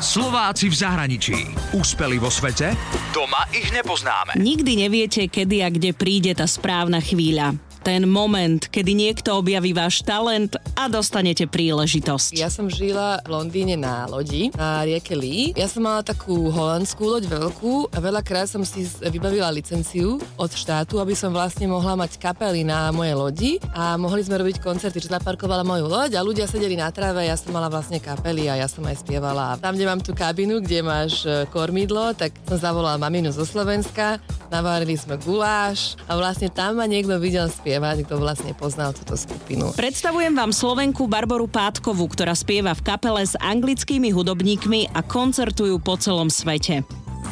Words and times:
Slováci 0.00 0.72
v 0.72 0.76
zahraničí. 0.80 1.36
Úspeli 1.76 2.16
vo 2.16 2.32
svete? 2.32 2.72
Doma 3.12 3.44
ich 3.52 3.68
nepoznáme. 3.68 4.32
Nikdy 4.32 4.88
neviete, 4.88 5.28
kedy 5.28 5.60
a 5.60 5.68
kde 5.68 5.92
príde 5.92 6.32
tá 6.32 6.48
správna 6.48 7.04
chvíľa 7.04 7.52
ten 7.80 8.04
moment, 8.04 8.60
kedy 8.68 8.92
niekto 8.92 9.40
objaví 9.40 9.72
váš 9.72 10.04
talent 10.04 10.56
a 10.76 10.86
dostanete 10.86 11.48
príležitosť. 11.48 12.36
Ja 12.36 12.52
som 12.52 12.68
žila 12.68 13.24
v 13.24 13.32
Londýne 13.32 13.80
na 13.80 14.04
lodi 14.04 14.52
na 14.54 14.84
rieke 14.84 15.16
Lee. 15.16 15.56
Ja 15.56 15.66
som 15.66 15.88
mala 15.88 16.04
takú 16.04 16.52
holandskú 16.52 17.08
loď 17.08 17.32
veľkú 17.32 17.92
a 17.92 17.96
veľakrát 17.98 18.46
som 18.52 18.62
si 18.62 18.84
vybavila 19.00 19.48
licenciu 19.48 20.20
od 20.36 20.50
štátu, 20.52 21.00
aby 21.00 21.16
som 21.16 21.32
vlastne 21.32 21.66
mohla 21.66 21.96
mať 21.96 22.20
kapely 22.20 22.62
na 22.62 22.92
mojej 22.92 23.16
lodi 23.16 23.52
a 23.72 23.96
mohli 23.96 24.20
sme 24.20 24.36
robiť 24.40 24.60
koncerty, 24.60 25.00
že 25.00 25.12
zaparkovala 25.12 25.64
moju 25.64 25.88
loď 25.88 26.20
a 26.20 26.24
ľudia 26.24 26.44
sedeli 26.44 26.76
na 26.76 26.92
tráve, 26.92 27.24
ja 27.24 27.36
som 27.36 27.52
mala 27.56 27.72
vlastne 27.72 27.96
kapely 27.96 28.52
a 28.52 28.60
ja 28.60 28.68
som 28.68 28.84
aj 28.84 29.00
spievala. 29.00 29.56
Tam, 29.58 29.72
kde 29.72 29.88
mám 29.88 30.04
tú 30.04 30.12
kabinu, 30.12 30.60
kde 30.60 30.84
máš 30.84 31.24
e, 31.24 31.48
kormidlo, 31.48 32.12
tak 32.12 32.36
som 32.44 32.60
zavolala 32.60 33.00
maminu 33.00 33.32
zo 33.32 33.48
Slovenska, 33.48 34.20
navárili 34.50 34.98
sme 34.98 35.16
guláš 35.16 35.94
a 36.10 36.18
vlastne 36.18 36.50
tam 36.50 36.82
ma 36.82 36.86
niekto 36.90 37.16
videl 37.22 37.46
spievať, 37.48 38.04
kto 38.04 38.18
vlastne 38.18 38.52
poznal 38.52 38.92
túto 38.92 39.14
skupinu. 39.16 39.72
Predstavujem 39.78 40.34
vám 40.34 40.50
Slovenku 40.50 41.06
Barboru 41.06 41.46
Pátkovú, 41.46 42.10
ktorá 42.10 42.34
spieva 42.34 42.74
v 42.74 42.84
kapele 42.84 43.22
s 43.22 43.38
anglickými 43.38 44.10
hudobníkmi 44.10 44.92
a 44.92 45.00
koncertujú 45.00 45.78
po 45.80 45.96
celom 45.96 46.28
svete. 46.28 46.82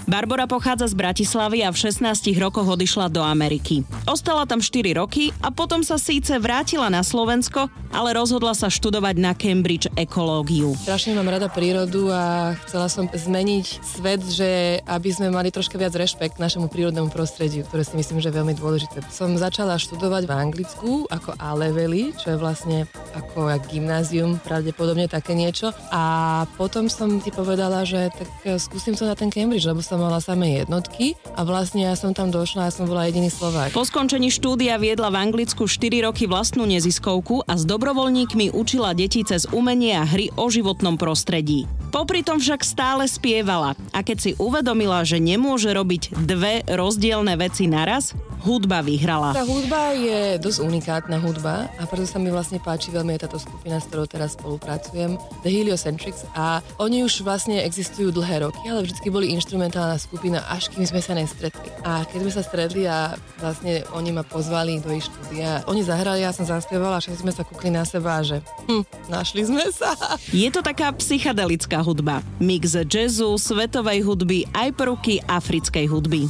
Barbara 0.08 0.48
pochádza 0.48 0.88
z 0.88 0.96
Bratislavy 0.96 1.60
a 1.60 1.68
v 1.68 1.76
16 1.84 2.32
rokoch 2.40 2.64
odišla 2.64 3.12
do 3.12 3.20
Ameriky. 3.20 3.84
Ostala 4.08 4.48
tam 4.48 4.56
4 4.56 4.96
roky 4.96 5.36
a 5.44 5.52
potom 5.52 5.84
sa 5.84 6.00
síce 6.00 6.32
vrátila 6.40 6.88
na 6.88 7.04
Slovensko, 7.04 7.68
ale 7.92 8.16
rozhodla 8.16 8.56
sa 8.56 8.72
študovať 8.72 9.20
na 9.20 9.36
Cambridge 9.36 9.84
ekológiu. 10.00 10.72
Strašne 10.80 11.12
mám 11.12 11.28
rada 11.28 11.52
prírodu 11.52 12.08
a 12.08 12.56
chcela 12.64 12.88
som 12.88 13.04
zmeniť 13.04 13.84
svet, 13.84 14.24
že 14.32 14.80
aby 14.88 15.12
sme 15.12 15.28
mali 15.28 15.52
troška 15.52 15.76
viac 15.76 15.92
rešpekt 15.92 16.40
našemu 16.40 16.72
prírodnému 16.72 17.12
prostrediu, 17.12 17.68
ktoré 17.68 17.84
si 17.84 17.92
myslím, 18.00 18.24
že 18.24 18.32
je 18.32 18.38
veľmi 18.40 18.56
dôležité. 18.56 19.04
Som 19.12 19.36
začala 19.36 19.76
študovať 19.76 20.24
v 20.24 20.32
Anglicku 20.32 20.90
ako 21.12 21.36
A-levely, 21.36 22.16
čo 22.16 22.32
je 22.32 22.40
vlastne 22.40 22.88
ako 23.12 23.52
gymnázium, 23.68 24.40
pravdepodobne 24.40 25.04
také 25.04 25.36
niečo. 25.36 25.68
A 25.92 26.48
potom 26.56 26.88
som 26.88 27.20
ti 27.20 27.28
povedala, 27.28 27.84
že 27.84 28.08
tak 28.08 28.56
skúsim 28.56 28.96
to 28.96 29.04
na 29.04 29.12
ten 29.12 29.28
Cambridge, 29.28 29.68
lebo 29.68 29.84
som 29.84 29.97
som 29.98 30.06
mala 30.06 30.22
samé 30.22 30.62
jednotky 30.62 31.18
a 31.34 31.42
vlastne 31.42 31.90
ja 31.90 31.98
som 31.98 32.14
tam 32.14 32.30
došla 32.30 32.70
a 32.70 32.74
som 32.74 32.86
bola 32.86 33.10
jediný 33.10 33.34
Slovák. 33.34 33.74
Po 33.74 33.82
skončení 33.82 34.30
štúdia 34.30 34.78
viedla 34.78 35.10
v 35.10 35.18
Anglicku 35.26 35.66
4 35.66 36.06
roky 36.06 36.30
vlastnú 36.30 36.62
neziskovku 36.70 37.42
a 37.42 37.58
s 37.58 37.66
dobrovoľníkmi 37.66 38.54
učila 38.54 38.94
deti 38.94 39.26
cez 39.26 39.50
umenie 39.50 39.98
a 39.98 40.06
hry 40.06 40.30
o 40.38 40.46
životnom 40.46 40.94
prostredí. 40.94 41.66
Popri 41.88 42.20
tom 42.20 42.36
však 42.36 42.60
stále 42.60 43.08
spievala 43.08 43.72
a 43.96 44.04
keď 44.04 44.16
si 44.20 44.30
uvedomila, 44.36 45.00
že 45.08 45.16
nemôže 45.16 45.72
robiť 45.72 46.12
dve 46.20 46.60
rozdielne 46.68 47.32
veci 47.40 47.64
naraz, 47.64 48.12
hudba 48.44 48.84
vyhrala. 48.84 49.34
Tá 49.34 49.42
hudba 49.42 49.96
je 49.96 50.38
dosť 50.38 50.58
unikátna 50.62 51.18
hudba 51.18 51.66
a 51.74 51.82
preto 51.90 52.06
sa 52.06 52.22
mi 52.22 52.30
vlastne 52.30 52.62
páči 52.62 52.94
veľmi 52.94 53.18
aj 53.18 53.26
táto 53.26 53.38
skupina, 53.42 53.82
s 53.82 53.90
ktorou 53.90 54.06
teraz 54.06 54.38
spolupracujem, 54.38 55.18
The 55.42 55.50
Heliocentrics 55.50 56.22
a 56.38 56.62
oni 56.78 57.02
už 57.02 57.26
vlastne 57.26 57.58
existujú 57.64 58.14
dlhé 58.14 58.46
roky, 58.46 58.62
ale 58.70 58.86
vždy 58.86 59.08
boli 59.10 59.34
instrumentálna 59.34 59.98
skupina, 59.98 60.44
až 60.46 60.70
kým 60.70 60.86
sme 60.86 61.02
sa 61.02 61.18
nestretli. 61.18 61.72
A 61.82 62.06
keď 62.06 62.18
sme 62.22 62.32
sa 62.32 62.42
stretli 62.44 62.82
a 62.86 63.16
vlastne 63.42 63.82
oni 63.96 64.14
ma 64.14 64.22
pozvali 64.22 64.78
do 64.78 64.94
ich 64.94 65.08
štúdia, 65.08 65.66
oni 65.66 65.82
zahrali, 65.82 66.22
ja 66.22 66.30
som 66.30 66.46
zaspievala 66.46 66.98
a 66.98 67.02
všetci 67.02 67.24
sme 67.26 67.32
sa 67.34 67.42
kúkli 67.42 67.74
na 67.74 67.82
seba, 67.82 68.22
že 68.22 68.38
hm, 68.70 69.10
našli 69.10 69.42
sme 69.48 69.66
sa. 69.74 69.92
Je 70.30 70.46
to 70.52 70.62
taká 70.62 70.94
psychedelická 70.94 71.77
hudba. 71.80 72.22
Mix 72.40 72.76
jazzu, 72.86 73.38
svetovej 73.38 74.02
hudby, 74.04 74.44
aj 74.54 74.74
prvky 74.76 75.22
africkej 75.26 75.86
hudby. 75.86 76.26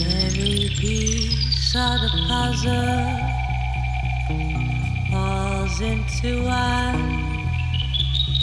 Every 0.00 0.72
piece 0.76 1.50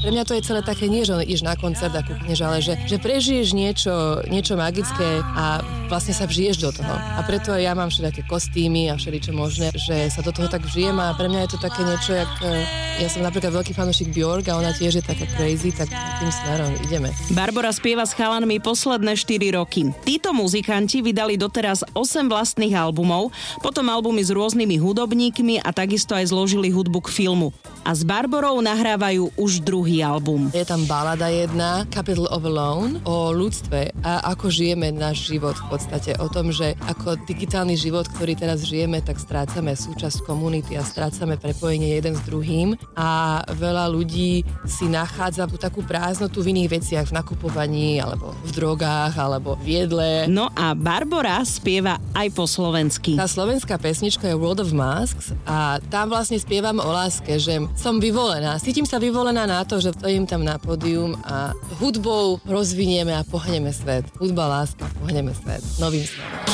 pre 0.08 0.16
mňa 0.16 0.24
to 0.24 0.40
je 0.40 0.48
celé 0.48 0.64
také 0.64 0.88
nie, 0.88 1.04
že 1.04 1.12
ideš 1.12 1.44
na 1.44 1.60
koncert 1.60 1.92
a 1.92 2.08
kúkneš, 2.08 2.40
ale 2.40 2.64
že, 2.64 2.80
že 2.88 2.96
prežiješ 2.96 3.52
niečo, 3.52 4.24
niečo 4.32 4.56
magické 4.56 5.20
a 5.20 5.60
vlastne 5.88 6.14
sa 6.14 6.28
vžiješ 6.28 6.56
do 6.62 6.70
toho. 6.76 6.94
A 6.94 7.24
preto 7.24 7.56
aj 7.56 7.64
ja 7.64 7.74
mám 7.74 7.88
všetké 7.88 8.28
kostýmy 8.28 8.92
a 8.92 9.00
všeličo 9.00 9.32
možné, 9.32 9.72
že 9.74 10.12
sa 10.12 10.22
do 10.22 10.36
toho 10.36 10.52
tak 10.52 10.68
vžijem 10.68 10.96
a 11.00 11.16
pre 11.16 11.32
mňa 11.32 11.48
je 11.48 11.52
to 11.56 11.60
také 11.64 11.82
niečo, 11.88 12.12
jak 12.14 12.32
e, 12.44 12.68
ja 13.04 13.08
som 13.08 13.24
napríklad 13.24 13.56
veľký 13.56 13.74
fanúšik 13.74 14.12
Bjork 14.12 14.52
a 14.52 14.60
ona 14.60 14.76
tiež 14.76 15.00
je 15.00 15.04
taká 15.04 15.26
crazy, 15.34 15.72
tak 15.72 15.88
tým 15.92 16.32
smerom 16.32 16.74
ideme. 16.84 17.10
Barbara 17.32 17.72
spieva 17.72 18.04
s 18.04 18.12
chalanmi 18.14 18.60
posledné 18.60 19.16
4 19.16 19.58
roky. 19.58 19.90
Títo 20.04 20.36
muzikanti 20.36 21.00
vydali 21.00 21.40
doteraz 21.40 21.88
8 21.96 22.28
vlastných 22.28 22.76
albumov, 22.76 23.32
potom 23.64 23.88
albumy 23.88 24.22
s 24.22 24.32
rôznymi 24.36 24.76
hudobníkmi 24.78 25.64
a 25.64 25.72
takisto 25.72 26.14
aj 26.14 26.30
zložili 26.30 26.68
hudbu 26.68 27.00
k 27.08 27.10
filmu. 27.10 27.56
A 27.88 27.96
s 27.96 28.04
Barborou 28.04 28.60
nahrávajú 28.60 29.32
už 29.40 29.64
druhý 29.64 30.04
album. 30.04 30.52
Je 30.52 30.68
tam 30.68 30.84
balada 30.84 31.32
jedna, 31.32 31.88
Capital 31.88 32.28
of 32.28 32.44
Alone, 32.44 33.00
o 33.08 33.32
ľudstve 33.32 33.96
a 34.04 34.28
ako 34.36 34.52
žijeme 34.52 34.92
náš 34.92 35.32
život 35.32 35.56
v 35.56 35.77
podstate. 35.82 36.14
O 36.22 36.30
tom, 36.30 36.54
že 36.54 36.78
ako 36.86 37.18
digitálny 37.26 37.74
život, 37.74 38.06
ktorý 38.06 38.38
teraz 38.38 38.62
žijeme, 38.62 39.02
tak 39.02 39.18
strácame 39.18 39.74
súčasť 39.74 40.22
komunity 40.30 40.78
a 40.78 40.86
strácame 40.86 41.42
prepojenie 41.42 41.98
jeden 41.98 42.14
s 42.14 42.22
druhým 42.30 42.78
a 42.94 43.42
veľa 43.58 43.90
ľudí 43.90 44.46
si 44.70 44.86
nachádza 44.86 45.50
takú 45.58 45.82
prázdnotu 45.82 46.46
v 46.46 46.54
iných 46.54 46.70
veciach, 46.78 47.06
v 47.10 47.18
nakupovaní 47.18 47.98
alebo 47.98 48.38
v 48.46 48.52
drogách 48.54 49.18
alebo 49.18 49.58
v 49.66 49.82
jedle. 49.82 50.10
No 50.30 50.54
a 50.54 50.78
Barbara 50.78 51.42
spieva 51.42 51.98
aj 52.14 52.28
po 52.38 52.46
slovensky. 52.46 53.18
Tá 53.18 53.26
slovenská 53.26 53.82
pesnička 53.82 54.30
je 54.30 54.38
World 54.38 54.62
of 54.62 54.70
Masks 54.78 55.34
a 55.50 55.82
tam 55.90 56.14
vlastne 56.14 56.38
spievam 56.38 56.78
o 56.78 56.90
láske, 56.94 57.42
že 57.42 57.66
som 57.74 57.98
vyvolená. 57.98 58.62
Cítim 58.62 58.86
sa 58.86 59.02
vyvolená 59.02 59.50
na 59.50 59.66
to, 59.66 59.82
že 59.82 59.88
že 59.88 59.96
stojím 59.96 60.28
tam 60.28 60.44
na 60.44 60.60
pódium 60.60 61.16
a 61.24 61.56
hudbou 61.80 62.44
rozvinieme 62.44 63.16
a 63.16 63.24
pohneme 63.24 63.72
svet. 63.72 64.04
Hudba, 64.20 64.52
láska, 64.52 64.84
pohneme 65.00 65.32
svet. 65.32 65.64
Novým 65.76 66.08
smerom. 66.08 66.48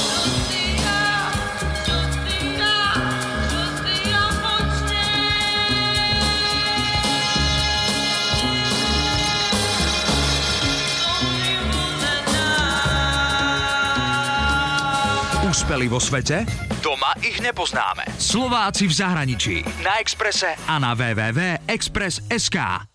Úspeli 15.54 15.86
vo 15.86 16.02
svete? 16.02 16.50
Doma 16.82 17.14
ich 17.22 17.38
nepoznáme. 17.38 18.10
Slováci 18.18 18.90
v 18.90 18.94
zahraničí. 18.98 19.56
Na 19.86 20.02
Exprese 20.02 20.58
a 20.66 20.76
na 20.82 20.98
www.express.sk. 20.98 22.93